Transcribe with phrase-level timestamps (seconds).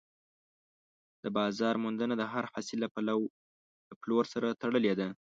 [1.23, 2.87] د بازار موندنه د هر حاصل له
[4.01, 5.07] پلور سره تړلې ده.